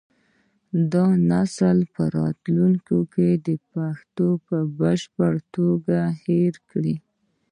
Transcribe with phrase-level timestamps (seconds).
[0.93, 6.95] دا نسل به راتلونکي کې پښتو په بشپړه توګه هېره کړي.